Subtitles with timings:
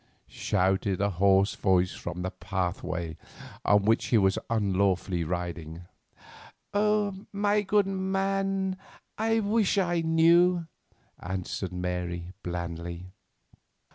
[0.25, 3.15] shouted a hoarse voice from the pathway
[3.63, 5.83] on which she was unlawfully riding.
[7.31, 8.77] "My good man,
[9.19, 10.65] I wish I knew,"
[11.19, 13.11] answered Mary, blandly.